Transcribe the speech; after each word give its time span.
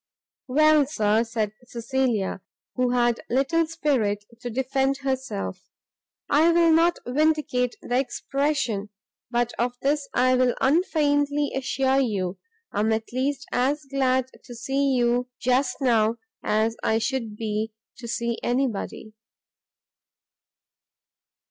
"Well, 0.47 0.87
Sir," 0.87 1.23
said 1.23 1.51
Cecilia, 1.67 2.41
who 2.73 2.89
had 2.89 3.21
little 3.29 3.67
spirit 3.67 4.25
to 4.39 4.49
defend 4.49 4.97
herself, 4.97 5.69
"I 6.27 6.51
will 6.51 6.71
not 6.71 6.97
vindicate 7.05 7.75
the 7.83 7.99
expression, 7.99 8.89
but 9.29 9.53
of 9.59 9.77
this 9.83 10.09
I 10.15 10.33
will 10.33 10.55
unfeignedly 10.59 11.51
assure 11.55 11.99
you, 11.99 12.39
I 12.71 12.79
am 12.79 12.91
at 12.91 13.13
least 13.13 13.45
as 13.51 13.85
glad 13.85 14.31
to 14.43 14.55
see 14.55 14.95
you 14.95 15.29
just 15.39 15.77
now, 15.81 16.17
as 16.41 16.75
I 16.81 16.97
should 16.97 17.35
be 17.37 17.71
to 17.99 18.07
see 18.07 18.39
anybody." 18.41 19.13